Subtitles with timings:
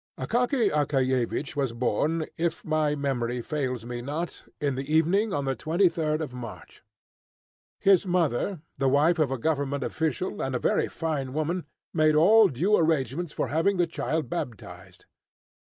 [0.17, 5.55] Akaky Akakiyevich was born, if my memory fails me not, in the evening on the
[5.55, 6.81] 23rd of March.
[7.79, 12.47] His mother, the wife of a Government official, and a very fine woman, made all
[12.47, 15.05] due arrangements for having the child baptised.